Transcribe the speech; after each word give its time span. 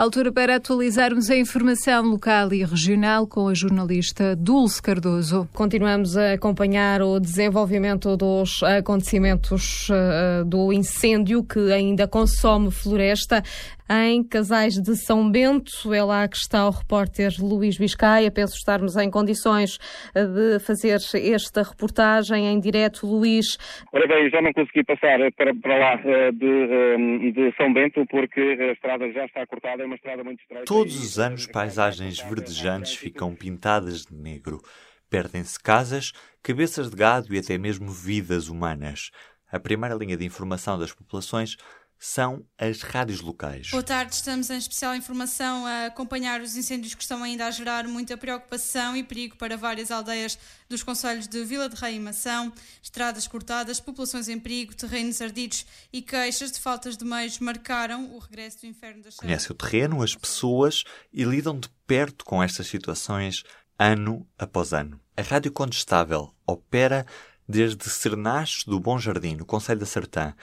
Altura 0.00 0.32
para 0.32 0.56
atualizarmos 0.56 1.28
a 1.28 1.36
informação 1.36 2.02
local 2.06 2.54
e 2.54 2.64
regional 2.64 3.26
com 3.26 3.48
a 3.48 3.52
jornalista 3.52 4.34
Dulce 4.34 4.80
Cardoso. 4.80 5.46
Continuamos 5.52 6.16
a 6.16 6.32
acompanhar 6.32 7.02
o 7.02 7.20
desenvolvimento 7.20 8.16
dos 8.16 8.62
acontecimentos 8.62 9.90
uh, 9.90 10.42
do 10.46 10.72
incêndio 10.72 11.44
que 11.44 11.70
ainda 11.70 12.08
consome 12.08 12.70
floresta 12.70 13.44
em 13.90 14.22
Casais 14.22 14.74
de 14.74 14.94
São 14.96 15.28
Bento. 15.28 15.92
É 15.92 16.02
lá 16.02 16.28
que 16.28 16.36
está 16.36 16.66
o 16.66 16.70
repórter 16.70 17.32
Luís 17.40 17.76
Biscaia. 17.76 18.30
Penso 18.30 18.54
estarmos 18.54 18.96
em 18.96 19.10
condições 19.10 19.78
de 20.14 20.60
fazer 20.60 20.98
esta 21.14 21.62
reportagem 21.62 22.46
em 22.46 22.60
direto. 22.60 23.00
Luís. 23.06 23.58
Ora 23.92 24.06
bem, 24.06 24.30
já 24.30 24.40
não 24.40 24.52
consegui 24.52 24.84
passar 24.84 25.18
para, 25.32 25.54
para 25.54 25.78
lá 25.78 26.00
eh, 26.04 26.32
de, 26.32 26.46
eh, 26.46 27.30
de, 27.32 27.56
São 27.56 27.72
Bento 27.72 28.04
porque 28.06 28.40
a 28.40 28.72
estrada 28.72 29.10
já 29.12 29.24
está 29.24 29.46
cortada, 29.46 29.82
é 29.82 29.86
uma 29.86 29.96
estrada 29.96 30.22
muito 30.22 30.40
estreita. 30.40 30.66
Todos 30.66 30.98
os 31.00 31.18
anos, 31.18 31.46
paisagens 31.46 32.20
verdejantes 32.20 32.94
ficam 32.94 33.34
pintadas 33.34 34.06
de 34.06 34.14
negro. 34.14 34.60
Perdem-se 35.10 35.60
casas, 35.60 36.12
cabeças 36.42 36.90
de 36.90 36.96
gado 36.96 37.34
e 37.34 37.38
até 37.38 37.58
mesmo 37.58 37.88
vidas 37.88 38.48
humanas. 38.48 39.10
A 39.50 39.58
primeira 39.58 39.96
linha 39.96 40.16
de 40.16 40.24
informação 40.24 40.78
das 40.78 40.92
populações 40.92 41.56
são 42.02 42.46
as 42.56 42.80
rádios 42.80 43.20
locais. 43.20 43.68
Boa 43.70 43.82
tarde, 43.82 44.14
estamos 44.14 44.48
em 44.48 44.56
especial 44.56 44.96
informação 44.96 45.66
a 45.66 45.86
acompanhar 45.86 46.40
os 46.40 46.56
incêndios 46.56 46.94
que 46.94 47.02
estão 47.02 47.22
ainda 47.22 47.44
a 47.46 47.50
gerar 47.50 47.86
muita 47.86 48.16
preocupação 48.16 48.96
e 48.96 49.04
perigo 49.04 49.36
para 49.36 49.54
várias 49.54 49.90
aldeias 49.90 50.38
dos 50.66 50.82
conselhos 50.82 51.28
de 51.28 51.44
Vila 51.44 51.68
de 51.68 51.76
Rei 51.76 51.96
e 51.96 52.00
Mação. 52.00 52.50
Estradas 52.82 53.28
cortadas, 53.28 53.80
populações 53.80 54.30
em 54.30 54.40
perigo, 54.40 54.74
terrenos 54.74 55.20
ardidos 55.20 55.66
e 55.92 56.00
queixas 56.00 56.50
de 56.50 56.58
faltas 56.58 56.96
de 56.96 57.04
meios 57.04 57.38
marcaram 57.38 58.10
o 58.14 58.18
regresso 58.18 58.60
do 58.60 58.66
inferno 58.66 59.02
das 59.02 59.16
Conhece 59.16 59.52
o 59.52 59.54
terreno, 59.54 60.02
as 60.02 60.14
pessoas 60.14 60.84
e 61.12 61.22
lidam 61.24 61.60
de 61.60 61.68
perto 61.86 62.24
com 62.24 62.42
estas 62.42 62.66
situações 62.66 63.44
ano 63.78 64.26
após 64.38 64.72
ano. 64.72 64.98
A 65.14 65.20
Rádio 65.20 65.52
Condestável 65.52 66.34
opera 66.46 67.04
desde 67.46 67.90
Sernaches 67.90 68.64
do 68.64 68.80
Bom 68.80 68.98
Jardim, 68.98 69.34
no 69.34 69.44
Conselho 69.44 69.80
da 69.80 69.86
Sertã 69.86 70.34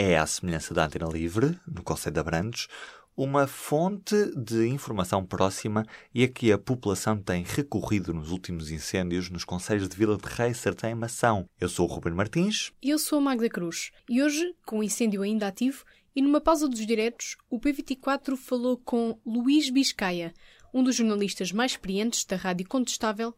é, 0.00 0.16
à 0.16 0.26
semelhança 0.26 0.72
da 0.72 0.86
Antena 0.86 1.06
Livre, 1.06 1.60
no 1.66 1.82
Conselho 1.82 2.14
de 2.14 2.20
Abrantes, 2.20 2.68
uma 3.14 3.46
fonte 3.46 4.16
de 4.34 4.66
informação 4.66 5.26
próxima 5.26 5.84
e 6.14 6.24
a 6.24 6.28
que 6.28 6.50
a 6.50 6.56
população 6.56 7.18
tem 7.18 7.44
recorrido 7.44 8.14
nos 8.14 8.30
últimos 8.30 8.70
incêndios 8.70 9.28
nos 9.28 9.44
conselhos 9.44 9.90
de 9.90 9.94
Vila 9.94 10.16
de 10.16 10.26
Rei, 10.26 10.54
Sertém 10.54 10.92
e 10.92 10.94
Mação. 10.94 11.46
Eu 11.60 11.68
sou 11.68 11.86
o 11.86 11.92
Ruben 11.92 12.14
Martins. 12.14 12.72
E 12.82 12.88
eu 12.88 12.98
sou 12.98 13.18
a 13.18 13.20
Magda 13.20 13.50
Cruz. 13.50 13.92
E 14.08 14.22
hoje, 14.22 14.56
com 14.64 14.78
o 14.78 14.82
incêndio 14.82 15.20
ainda 15.20 15.46
ativo, 15.46 15.84
e 16.16 16.22
numa 16.22 16.40
pausa 16.40 16.66
dos 16.66 16.86
diretos, 16.86 17.36
o 17.50 17.60
P24 17.60 18.38
falou 18.38 18.78
com 18.78 19.20
Luís 19.26 19.68
Biscaia, 19.68 20.32
um 20.72 20.82
dos 20.82 20.96
jornalistas 20.96 21.52
mais 21.52 21.72
experientes 21.72 22.24
da 22.24 22.36
Rádio 22.36 22.66
Contestável 22.66 23.34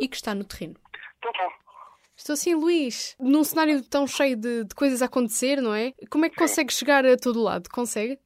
e 0.00 0.06
que 0.06 0.14
está 0.14 0.32
no 0.32 0.44
terreno. 0.44 0.76
Tá. 1.20 1.65
Estou 2.16 2.32
assim, 2.32 2.54
Luís, 2.54 3.14
num 3.20 3.44
cenário 3.44 3.82
tão 3.82 4.06
cheio 4.06 4.36
de, 4.36 4.64
de 4.64 4.74
coisas 4.74 5.02
a 5.02 5.04
acontecer, 5.06 5.60
não 5.60 5.74
é? 5.74 5.92
Como 6.10 6.24
é 6.24 6.30
que 6.30 6.36
consegue 6.36 6.72
chegar 6.72 7.04
a 7.04 7.16
todo 7.16 7.42
lado? 7.42 7.68
Consegue? 7.68 8.18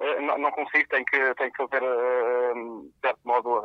Eh, 0.00 0.20
não, 0.20 0.38
não, 0.38 0.50
consigo, 0.52 0.88
tenho 0.88 1.04
que, 1.06 1.34
tenho 1.34 1.50
que 1.50 1.56
fazer, 1.56 1.82
uh, 1.82 2.82
de 2.82 3.00
certo 3.00 3.20
modo, 3.24 3.62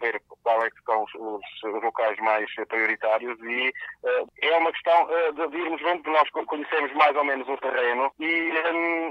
ver 0.00 0.22
qual 0.42 0.62
é 0.62 0.70
que 0.70 0.82
são 0.84 1.02
os, 1.02 1.14
os, 1.14 1.82
locais 1.82 2.16
mais 2.18 2.48
prioritários 2.68 3.38
e 3.40 3.72
é 4.40 4.56
uma 4.56 4.72
questão 4.72 5.08
de, 5.32 5.56
irmos 5.56 5.80
vendo, 5.82 6.08
nós 6.10 6.28
conhecemos 6.30 6.92
mais 6.94 7.16
ou 7.16 7.24
menos 7.24 7.48
o 7.48 7.56
terreno 7.56 8.12
e, 8.20 8.52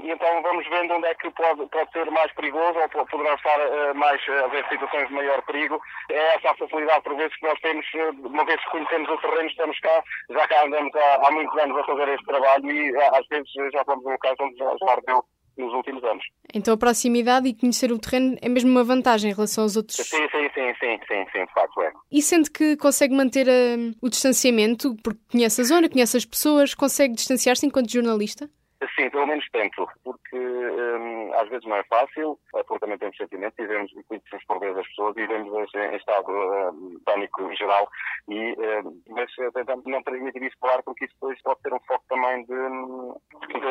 então 0.04 0.42
vamos 0.42 0.66
vendo 0.68 0.94
onde 0.94 1.06
é 1.06 1.14
que 1.14 1.30
pode, 1.32 1.66
pode 1.68 1.92
ser 1.92 2.10
mais 2.10 2.32
perigoso 2.32 2.78
ou 2.78 3.06
poderá 3.06 3.34
estar 3.34 3.94
mais, 3.94 4.20
haver 4.44 4.66
situações 4.68 5.08
de 5.08 5.14
maior 5.14 5.42
perigo. 5.42 5.80
É 6.10 6.36
essa 6.36 6.50
a 6.50 6.56
facilidade, 6.56 7.02
por 7.02 7.16
vezes, 7.16 7.36
que 7.36 7.46
nós 7.46 7.60
temos, 7.60 7.86
uma 8.24 8.44
vez 8.44 8.62
que 8.64 8.70
conhecemos 8.70 9.08
o 9.10 9.18
terreno, 9.18 9.48
estamos 9.48 9.78
cá, 9.80 10.02
já 10.30 10.48
cá 10.48 10.64
andamos 10.64 10.94
há, 10.94 11.26
há 11.26 11.30
muitos 11.30 11.58
anos 11.58 11.78
a 11.78 11.84
fazer 11.84 12.08
este 12.08 12.26
trabalho 12.26 12.70
e 12.70 12.96
às 12.96 13.26
vezes 13.28 13.50
já 13.72 13.82
vamos 13.84 14.04
em 14.06 14.12
locais 14.12 14.36
onde 14.40 14.56
já, 14.56 14.74
já 14.80 14.92
ardeu 14.92 15.24
nos 15.56 15.72
últimos 15.72 16.02
anos. 16.04 16.24
Então 16.54 16.74
a 16.74 16.76
proximidade 16.76 17.48
e 17.48 17.54
conhecer 17.54 17.92
o 17.92 17.98
terreno 17.98 18.36
é 18.40 18.48
mesmo 18.48 18.70
uma 18.70 18.84
vantagem 18.84 19.30
em 19.30 19.34
relação 19.34 19.64
aos 19.64 19.76
outros? 19.76 19.96
Sim, 19.96 20.16
sim, 20.30 20.48
sim, 20.54 20.74
sim, 20.80 20.98
sim, 21.08 21.24
sim 21.32 21.44
de 21.44 21.52
facto 21.52 21.80
é. 21.82 21.92
E 22.10 22.22
sente 22.22 22.50
que 22.50 22.76
consegue 22.76 23.14
manter 23.14 23.46
uh, 23.46 23.96
o 24.00 24.08
distanciamento, 24.08 24.96
porque 25.02 25.20
conhece 25.30 25.60
a 25.60 25.64
zona, 25.64 25.88
conhece 25.88 26.16
as 26.16 26.24
pessoas, 26.24 26.74
consegue 26.74 27.14
distanciar-se 27.14 27.66
enquanto 27.66 27.92
jornalista? 27.92 28.48
Sim, 28.96 29.08
pelo 29.10 29.26
menos 29.26 29.44
tento, 29.52 29.88
porque 30.02 30.36
hum, 30.36 31.11
às 31.34 31.48
vezes 31.48 31.66
não 31.66 31.76
é 31.76 31.84
fácil, 31.84 32.38
eh, 32.54 32.62
porque 32.64 32.80
também 32.80 32.98
temos 32.98 33.16
sentimentos 33.16 33.58
e 33.58 33.66
vemos 33.66 33.90
conhecemos 34.08 34.44
por 34.46 34.58
vezes 34.60 34.78
as 34.78 34.88
pessoas 34.88 35.16
e 35.16 35.26
vemos 35.26 35.74
em 35.74 35.96
estado 35.96 36.30
hum, 36.30 37.00
pânico 37.04 37.54
geral, 37.54 37.88
e, 38.28 38.52
hum, 38.52 39.02
mas 39.08 39.30
eh, 39.38 39.50
tentamos 39.52 39.84
não 39.86 40.02
transmitir 40.02 40.42
isso 40.42 40.56
claro, 40.60 40.82
porque 40.84 41.04
isso 41.04 41.14
depois 41.14 41.40
pode 41.42 41.60
ser 41.60 41.74
um 41.74 41.80
foco 41.80 42.04
também 42.08 42.44
de, 42.44 42.54
hum, 42.54 43.14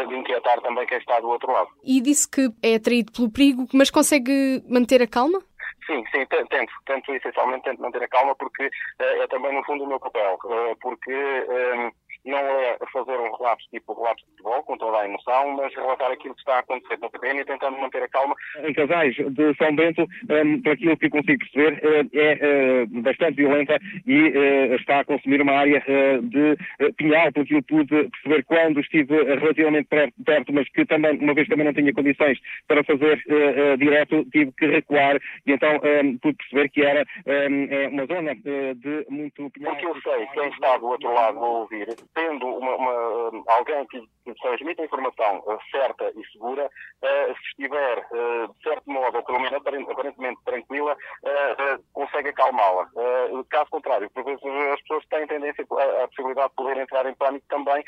de, 0.08 0.16
inquietar 0.16 0.62
também 0.62 0.86
quem 0.88 0.98
está 0.98 1.20
do 1.20 1.30
outro 1.30 1.52
lado. 1.52 1.70
E 1.84 2.02
disse 2.02 2.30
que 2.30 2.50
é 2.64 2.76
atraído 2.76 3.12
pelo 3.12 3.32
perigo, 3.32 3.68
mas 3.74 3.90
consegue 3.90 4.64
manter 4.70 5.02
a 5.02 5.08
calma? 5.08 5.40
Sim, 5.86 6.04
sim, 6.12 6.26
tento, 6.28 6.72
tento 6.86 7.14
essencialmente 7.14 7.64
tento 7.64 7.82
manter 7.82 8.04
a 8.04 8.08
calma 8.08 8.36
porque 8.36 8.66
uh, 8.66 9.24
é 9.24 9.28
também 9.28 9.54
no 9.54 9.64
fundo 9.66 9.84
o 9.84 9.88
meu 9.88 10.00
papel, 10.00 10.38
uh, 10.46 10.76
porque 10.80 11.12
um, 11.12 11.92
não 12.26 12.38
é 12.38 12.78
fazer 12.92 13.18
um 13.18 13.36
relato 13.36 13.64
tipo 13.72 13.94
relato 13.94 14.24
de 14.24 14.32
futebol, 14.32 14.64
com 14.64 14.78
toda 14.78 15.00
a 15.00 15.06
emoção, 15.06 15.52
mas 15.56 15.74
relatar 15.74 16.12
aquilo 16.12 16.36
que 16.36 16.42
está 16.42 16.56
a 16.56 16.60
acontecer 16.60 16.98
no 17.00 17.10
terreno 17.10 17.42
e 17.42 17.46
tentando 17.46 17.78
manter 17.80 18.04
a 18.04 18.08
calma. 18.08 18.36
Em 18.60 18.74
casais 18.74 19.16
de 19.16 19.56
São 19.56 19.76
Bento, 19.76 20.02
um, 20.02 20.62
por 20.62 20.74
aquilo 20.74 20.98
que 20.98 21.10
consigo 21.10 21.40
perceber, 21.40 21.74
uh, 21.84 22.10
é 22.14 22.84
uh, 22.84 23.02
bastante 23.02 23.36
violenta 23.36 23.80
e 24.06 24.30
uh, 24.30 24.76
está 24.76 25.00
a 25.00 25.06
consumir 25.06 25.42
uma 25.42 25.54
área 25.54 25.82
de 26.22 26.58
pinhal, 26.98 27.32
porque 27.32 27.56
eu 27.56 27.64
pude 27.64 28.10
perceber 28.10 28.44
quando 28.46 28.80
estive 28.80 29.24
relativamente 29.24 29.88
perto, 30.26 30.54
mas 30.54 30.70
que 30.70 30.86
também, 30.86 31.18
uma 31.20 31.34
vez 31.34 31.48
também 31.48 31.66
não 31.66 31.74
tinha 31.74 31.94
condições 31.94 32.40
para 32.68 32.84
fazer 32.84 33.22
direto, 33.78 34.26
tive 34.32 34.52
que 34.54 34.66
recuar 34.68 35.18
e 35.46 35.52
então 35.52 35.80
pude 36.22 36.38
perceber 36.38 36.70
que 36.70 36.82
era 36.82 37.06
é 37.26 37.88
uma 37.88 38.06
zona 38.06 38.36
de 38.36 39.06
muito 39.10 39.50
pinhal. 39.52 39.74
Porque 39.74 39.86
eu 39.86 40.02
sei, 40.02 40.28
quem 40.28 40.50
está 40.50 40.78
do 40.78 40.88
outro 40.88 41.14
lado 41.14 41.40
a 41.40 41.48
ouvir, 41.48 41.88
tendo 42.14 42.46
uma, 42.48 42.76
uma, 42.76 43.21
alguém 43.48 43.86
que, 43.88 44.02
transmite 44.42 44.82
a 44.82 44.86
informação 44.86 45.40
uh, 45.40 45.58
certa 45.72 46.12
e 46.16 46.26
segura, 46.32 46.66
uh, 46.68 47.36
se 47.36 47.50
estiver, 47.50 48.00
uh, 48.00 48.48
de 48.54 48.64
certo 48.64 48.90
modo, 48.90 49.18
ou 49.18 49.24
pelo 49.24 49.40
menos 49.40 49.54
aparentemente 49.54 50.40
tranquila, 50.46 50.96
consegue 51.94 52.30
acalmá-la. 52.30 52.88
caso 53.50 53.70
contrário, 53.70 54.10
por 54.12 54.24
vezes 54.24 54.42
as 54.74 54.82
pessoas 54.82 55.06
têm 55.08 55.28
tendência 55.28 55.66
a, 56.04 56.08
possibilidade 56.08 56.50
de 56.50 56.56
poder 56.56 56.78
entrar 56.78 57.06
em 57.06 57.16
pânico 57.16 57.46
também, 57.50 57.84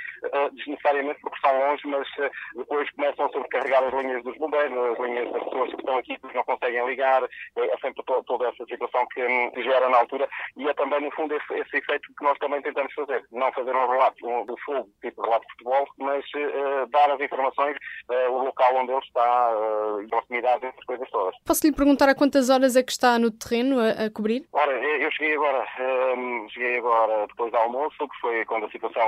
desnecessariamente 0.54 1.20
porque 1.22 1.36
estão 1.36 1.60
longe, 1.60 1.88
mas 1.88 2.08
depois 2.56 2.90
começam 2.92 3.26
a 3.26 3.30
sobrecarregar 3.30 3.84
as 3.84 3.94
linhas 3.94 4.24
dos 4.24 4.38
bombeiros, 4.38 4.78
as 4.78 5.00
linhas 5.00 5.32
das 5.32 5.44
pessoas 5.44 5.70
que 5.70 5.80
estão 5.80 5.98
aqui 5.98 6.18
que 6.20 6.36
não 6.36 6.44
conseguem 6.44 6.86
ligar, 6.86 7.24
é 7.24 7.78
sempre 7.82 8.04
to, 8.04 8.24
toda 8.26 8.48
essa 8.48 8.66
situação 8.66 9.06
que, 9.14 9.52
que 9.52 9.64
gera 9.64 9.90
na 9.90 9.98
altura 9.98 10.28
e 10.58 10.68
é 10.68 10.74
também, 10.74 11.02
no 11.02 11.12
fundo, 11.12 11.36
esse, 11.36 11.54
esse 11.54 11.78
efeito 11.78 12.08
que 12.18 12.24
nós 12.24 12.38
também 12.38 12.62
tentamos 12.62 12.94
fazer. 12.94 13.26
Não 13.32 13.52
fazer 13.54 13.76
um 13.76 13.88
relato 13.88 14.46
do 14.46 14.58
fogo, 14.58 14.90
tipo 15.02 15.22
relato 15.22 15.43
de 15.44 15.52
futebol, 15.52 15.88
mas 15.98 16.26
uh, 16.36 16.88
dar 16.90 17.12
as 17.12 17.20
informações, 17.20 17.78
uh, 18.10 18.32
o 18.32 18.46
local 18.46 18.76
onde 18.76 18.92
ele 18.92 19.00
está, 19.00 19.52
uh, 19.54 20.08
proximidade, 20.10 20.66
essas 20.66 20.84
coisas 20.86 21.10
todas. 21.10 21.36
Posso 21.46 21.66
lhe 21.66 21.74
perguntar 21.74 22.10
a 22.10 22.16
quantas 22.16 22.50
horas 22.50 22.76
é 22.76 22.84
que 22.84 22.92
está 22.92 23.20
no 23.20 23.32
terreno 23.32 23.80
a, 23.80 24.06
a 24.06 24.10
cobrir? 24.10 24.46
Ora, 24.54 24.72
eu 24.72 25.12
cheguei 25.12 25.36
agora, 25.36 25.66
um, 26.18 26.48
cheguei 26.50 26.78
agora 26.78 27.28
depois 27.28 27.52
do 27.52 27.58
almoço, 27.58 27.98
que 27.98 28.20
foi 28.22 28.46
quando 28.46 28.66
a 28.66 28.72
situação 28.72 29.04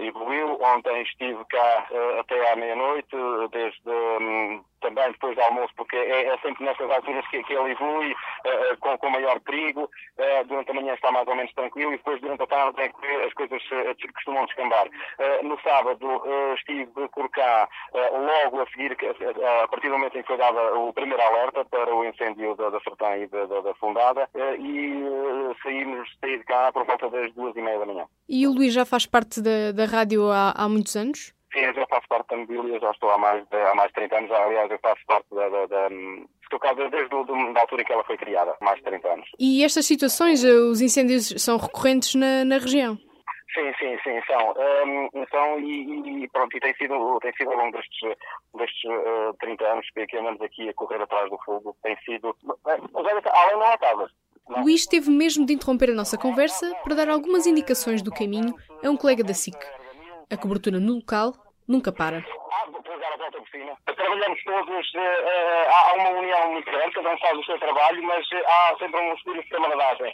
evoluiu. 0.00 0.58
Ontem 0.60 1.02
estive 1.02 1.44
cá 1.46 1.86
até 2.20 2.52
à 2.52 2.56
meia-noite, 2.56 3.16
desde 3.50 3.88
um, 3.88 4.64
também 4.86 5.10
depois 5.10 5.34
do 5.34 5.42
almoço, 5.42 5.72
porque 5.76 5.96
é, 5.96 6.28
é 6.28 6.38
sempre 6.38 6.64
nessas 6.64 6.90
alturas 6.90 7.26
que, 7.28 7.42
que 7.42 7.52
ele 7.52 7.72
evolui 7.72 8.12
uh, 8.12 8.76
com, 8.78 8.96
com 8.98 9.10
maior 9.10 9.40
perigo. 9.40 9.90
Uh, 10.16 10.44
durante 10.46 10.70
a 10.70 10.74
manhã 10.74 10.94
está 10.94 11.10
mais 11.10 11.26
ou 11.26 11.34
menos 11.34 11.52
tranquilo 11.54 11.92
e 11.92 11.96
depois 11.96 12.20
durante 12.20 12.42
a 12.42 12.46
tarde 12.46 12.80
é 12.80 12.88
que 12.88 13.06
as 13.26 13.32
coisas 13.34 13.62
uh, 13.62 14.12
costumam 14.14 14.46
descambar. 14.46 14.86
no 15.42 15.58
sábado 15.60 16.22
estive 16.54 17.08
por 17.08 17.28
cá 17.30 17.68
logo 17.92 18.60
a 18.60 18.66
seguir, 18.66 18.96
a 19.62 19.68
partir 19.68 19.88
do 19.88 19.94
momento 19.94 20.18
em 20.18 20.22
que 20.22 20.28
foi 20.28 20.36
dado 20.36 20.58
o 20.78 20.92
primeiro 20.92 21.22
alerta 21.22 21.64
para 21.64 21.94
o 21.94 22.04
incêndio 22.04 22.54
da, 22.54 22.70
da 22.70 22.80
Sertã 22.80 23.16
e 23.16 23.26
da, 23.26 23.46
da, 23.46 23.60
da 23.60 23.74
Fundada 23.74 24.28
e 24.58 25.04
saímos, 25.62 26.08
saí 26.20 26.38
de 26.38 26.44
cá 26.44 26.72
por 26.72 26.84
volta 26.86 27.10
das 27.10 27.32
duas 27.34 27.56
e 27.56 27.62
meia 27.62 27.78
da 27.78 27.86
manhã. 27.86 28.06
E 28.28 28.46
o 28.46 28.52
Luís 28.52 28.72
já 28.72 28.84
faz 28.84 29.06
parte 29.06 29.40
da, 29.40 29.72
da 29.72 29.84
rádio 29.84 30.30
há, 30.30 30.52
há 30.56 30.68
muitos 30.68 30.96
anos? 30.96 31.35
Sim, 31.52 31.60
eu 31.60 31.74
já 31.74 31.86
faço 31.86 32.08
parte 32.08 32.28
da 32.28 32.36
mobília, 32.36 32.80
já 32.80 32.90
estou 32.90 33.10
há 33.10 33.18
mais 33.18 33.46
de, 33.48 33.56
há 33.56 33.74
mais 33.74 33.88
de 33.88 33.94
30 33.94 34.16
anos. 34.16 34.30
Aliás, 34.30 34.70
eu 34.70 34.78
faço 34.78 35.00
parte 35.06 35.26
da, 35.34 35.48
da, 35.48 35.66
da 35.66 35.88
estou 36.42 36.58
cá 36.58 36.72
desde 36.72 37.08
do, 37.08 37.24
da 37.52 37.60
altura 37.60 37.82
em 37.82 37.84
que 37.84 37.92
ela 37.92 38.04
foi 38.04 38.16
criada, 38.16 38.56
mais 38.60 38.78
de 38.78 38.84
30 38.84 39.08
anos. 39.08 39.28
E 39.38 39.64
estas 39.64 39.86
situações, 39.86 40.44
eh, 40.44 40.52
os 40.52 40.80
incêndios 40.80 41.34
são 41.38 41.56
recorrentes 41.56 42.14
na, 42.14 42.44
na 42.44 42.58
região? 42.58 42.98
Sim, 43.54 43.72
sim, 43.78 43.96
sim, 44.04 44.20
são. 44.26 44.54
Um, 44.84 45.26
são 45.30 45.58
e, 45.60 46.24
e, 46.24 46.28
pronto, 46.28 46.54
e 46.56 46.60
tem 46.60 46.74
sido, 46.74 47.18
tem 47.20 47.32
sido 47.36 47.50
ao 47.50 47.56
longo 47.56 47.72
destes, 47.72 48.16
destes 48.54 48.84
uh, 48.84 49.34
30 49.40 49.64
anos 49.64 49.86
que 49.90 50.16
andamos 50.16 50.42
aqui 50.42 50.68
a 50.68 50.74
correr 50.74 51.00
atrás 51.00 51.30
do 51.30 51.38
fogo, 51.38 51.74
tem 51.82 51.96
sido. 52.04 52.36
Mas 52.44 52.80
além 52.92 53.54
não 53.54 53.72
acaba. 53.72 54.10
Luís 54.48 54.86
teve 54.86 55.10
mesmo 55.10 55.46
de 55.46 55.54
interromper 55.54 55.90
a 55.90 55.94
nossa 55.94 56.18
conversa 56.18 56.72
para 56.84 56.94
dar 56.94 57.08
algumas 57.08 57.46
indicações 57.46 58.02
do 58.02 58.12
caminho 58.12 58.54
a 58.84 58.90
um 58.90 58.96
colega 58.96 59.24
da 59.24 59.34
SIC. 59.34 59.56
A 60.28 60.36
cobertura 60.36 60.80
no 60.80 60.94
local 60.94 61.34
nunca 61.68 61.92
para. 61.92 62.18
Ah, 62.18 62.70
vou 62.70 62.82
dar 62.82 63.12
a 63.12 63.16
volta 63.16 63.38
por 63.38 63.48
cima. 63.48 63.76
Trabalhamos 63.84 64.42
todos, 64.42 64.94
uh, 64.94 65.00
há 65.68 65.94
uma 65.94 66.10
união 66.18 66.52
muito 66.52 66.70
grande, 66.70 66.94
cada 66.94 67.14
um 67.14 67.18
faz 67.18 67.38
o 67.38 67.44
seu 67.44 67.58
trabalho, 67.58 68.02
mas 68.02 68.26
há 68.44 68.76
sempre 68.78 69.00
um 69.00 69.14
espírito 69.14 69.44
de 69.44 69.50
camaradagem. 69.50 70.12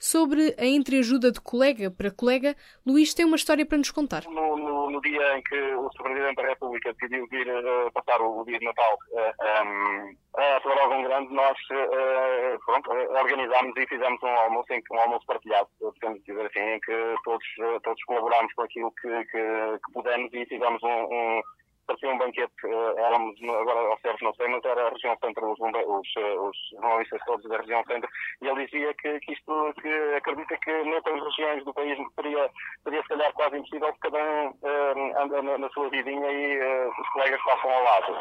Sobre 0.00 0.52
a 0.58 0.66
entreajuda 0.66 1.30
de 1.30 1.40
colega 1.40 1.88
para 1.88 2.10
colega, 2.10 2.56
Luís 2.84 3.14
tem 3.14 3.24
uma 3.24 3.36
história 3.36 3.64
para 3.64 3.78
nos 3.78 3.92
contar. 3.92 4.24
No, 4.24 4.56
no, 4.56 4.71
no 4.92 5.00
dia 5.00 5.38
em 5.38 5.42
que 5.42 5.74
o 5.74 5.88
Presidente 5.90 6.36
da 6.36 6.48
República 6.48 6.92
decidiu 6.92 7.26
vir 7.28 7.48
uh, 7.48 7.90
passar 7.92 8.20
o, 8.20 8.44
dia 8.44 8.58
de 8.58 8.64
Natal 8.66 8.98
uh, 9.12 9.64
um, 9.64 10.16
a 10.36 11.02
Grande, 11.02 11.34
nós 11.34 11.58
uh, 11.70 12.58
pronto, 12.64 12.90
organizámos 12.90 13.76
e 13.76 13.86
fizemos 13.86 14.22
um 14.22 14.28
almoço, 14.28 14.68
um 14.92 15.00
almoço 15.00 15.26
partilhado, 15.26 15.68
podemos 15.80 16.22
dizer 16.24 16.46
assim, 16.46 16.60
em 16.60 16.80
que 16.80 17.14
todos, 17.24 17.46
todos 17.82 18.04
colaborámos 18.04 18.52
com 18.54 18.62
aquilo 18.62 18.92
que, 19.00 19.08
que, 19.24 19.78
que 19.84 19.92
pudemos 19.92 20.32
e 20.32 20.46
fizemos 20.46 20.82
um, 20.82 20.88
um 20.88 21.42
parecia 21.86 22.10
um 22.10 22.18
banquete, 22.18 22.52
uh, 22.64 22.98
éramos, 22.98 23.36
agora 23.42 23.80
ao 23.88 23.98
certo 24.00 24.24
não 24.24 24.34
sei, 24.34 24.48
mas 24.48 24.64
era 24.64 24.86
a 24.86 24.90
região 24.90 25.16
centro, 25.22 25.52
os, 25.52 25.58
os, 25.60 26.08
eh, 26.16 26.38
os 26.38 26.56
jornalistas 26.72 27.20
todos 27.26 27.48
da 27.48 27.58
região 27.58 27.82
centro, 27.86 28.08
e 28.40 28.48
ele 28.48 28.66
dizia 28.66 28.94
que, 28.94 29.20
que 29.20 29.32
isto, 29.32 29.74
que 29.80 29.88
acredita 30.16 30.56
que 30.58 30.84
noutras 30.84 31.20
regiões 31.22 31.64
do 31.64 31.74
país 31.74 31.98
seria, 32.14 32.50
seria 32.84 33.02
se 33.02 33.08
calhar 33.08 33.32
quase 33.32 33.56
impossível, 33.56 33.88
porque 33.88 34.10
cada 34.10 34.24
um 34.24 34.48
uh, 34.48 35.22
anda 35.22 35.42
na, 35.42 35.58
na, 35.58 35.68
sua 35.70 35.88
vidinha 35.90 36.30
e 36.30 36.58
uh, 36.58 36.90
os 36.90 37.08
colegas 37.10 37.40
passam 37.44 37.70
ao 37.70 37.82
lado. 37.82 38.12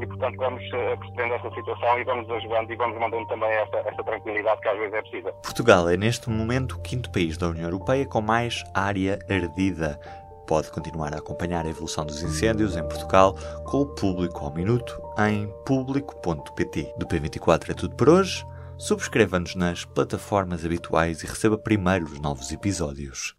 E, 0.00 0.06
portanto, 0.06 0.36
vamos 0.38 0.62
percebendo 0.70 1.34
essa 1.34 1.50
situação 1.50 1.98
e 1.98 2.04
vamos 2.04 2.30
ajudando 2.30 2.72
e 2.72 2.76
vamos 2.76 2.98
mandando 2.98 3.26
também 3.26 3.50
essa, 3.50 3.76
essa 3.76 4.02
tranquilidade 4.02 4.60
que 4.62 4.68
às 4.68 4.78
vezes 4.78 4.94
é 4.94 5.02
precisa. 5.02 5.32
Portugal 5.34 5.88
é, 5.88 5.96
neste 5.98 6.30
momento, 6.30 6.76
o 6.76 6.82
quinto 6.82 7.12
país 7.12 7.36
da 7.36 7.48
União 7.48 7.66
Europeia 7.66 8.06
com 8.06 8.22
mais 8.22 8.64
área 8.74 9.18
ardida. 9.28 10.00
Pode 10.46 10.70
continuar 10.70 11.14
a 11.14 11.18
acompanhar 11.18 11.64
a 11.64 11.68
evolução 11.68 12.04
dos 12.04 12.22
incêndios 12.22 12.76
em 12.76 12.82
Portugal 12.82 13.36
com 13.64 13.82
o 13.82 13.86
Público 13.86 14.44
ao 14.44 14.52
Minuto 14.52 15.00
em 15.18 15.52
público.pt. 15.64 16.94
Do 16.98 17.06
P24 17.06 17.70
é 17.70 17.74
tudo 17.74 17.96
por 17.96 18.08
hoje. 18.08 18.44
Subscreva-nos 18.78 19.54
nas 19.54 19.84
plataformas 19.84 20.64
habituais 20.64 21.22
e 21.22 21.26
receba 21.26 21.56
primeiro 21.56 22.06
os 22.06 22.18
novos 22.18 22.50
episódios. 22.50 23.36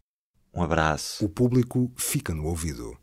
Um 0.53 0.63
abraço. 0.63 1.25
O 1.25 1.29
público 1.29 1.91
fica 1.97 2.33
no 2.33 2.45
ouvido. 2.45 3.02